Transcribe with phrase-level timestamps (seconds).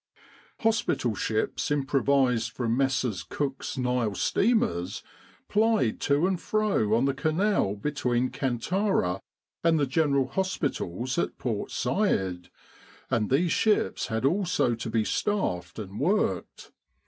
[0.61, 3.21] Hospital ships improvised from Messrs.
[3.21, 5.03] Cook's Nile steamers
[5.47, 9.19] plied to and fro on the Canal between Kantara
[9.63, 12.49] and the General Hospitals at Port Said,
[13.11, 16.71] and these ships had also to be staffed and worked.